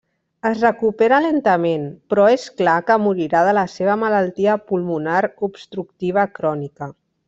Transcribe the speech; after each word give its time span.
Es 0.49 0.61
recupera 0.61 1.19
lentament 1.25 1.83
però 2.13 2.25
és 2.37 2.47
clar 2.63 2.79
que 2.89 2.99
morirà 3.05 3.45
de 3.51 3.55
la 3.61 3.67
seva 3.77 4.01
malaltia 4.07 4.59
pulmonar 4.73 5.23
obstructiva 5.51 6.29
crònica. 6.41 6.95